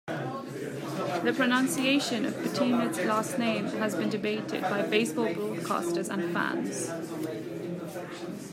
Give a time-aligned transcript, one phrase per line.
[1.23, 6.89] The pronunciation of Betemit's last name has been debated by baseball broadcasters and fans.